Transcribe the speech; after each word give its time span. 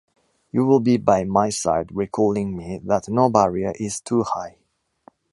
You 0.51 0.65
will 0.65 0.79
be 0.79 0.97
by 0.97 1.25
my 1.25 1.49
side, 1.49 1.95
recalling 1.95 2.57
me 2.57 2.79
that 2.85 3.07
no 3.07 3.29
barrier 3.29 3.73
is 3.79 4.01
too 4.01 4.23
high. 4.23 4.57